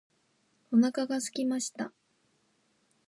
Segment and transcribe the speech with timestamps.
[0.71, 1.93] お腹がすきました